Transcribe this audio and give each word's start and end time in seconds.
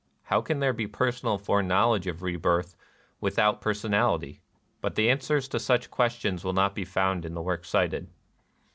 How 0.23 0.41
can 0.41 0.57
there 0.61 0.73
be 0.73 0.87
personal 0.87 1.37
foreknowledge 1.37 2.07
of 2.07 2.23
rebirth 2.23 2.75
without 3.19 3.61
personal 3.61 4.15
ity?" 4.15 4.41
But 4.81 4.95
the 4.95 5.11
answers 5.11 5.47
to 5.49 5.59
such 5.59 5.91
questions 5.91 6.43
will 6.43 6.53
not 6.53 6.73
be 6.73 6.85
found 6.85 7.23
in 7.23 7.35
the 7.35 7.41
work 7.43 7.63
cited. 7.65 8.09